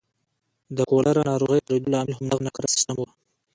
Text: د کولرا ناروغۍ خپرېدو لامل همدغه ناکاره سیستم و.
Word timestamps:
د 0.75 0.77
کولرا 0.89 1.21
ناروغۍ 1.29 1.59
خپرېدو 1.63 1.91
لامل 1.93 2.13
همدغه 2.17 2.41
ناکاره 2.45 2.69
سیستم 2.75 2.95
و. 2.99 3.03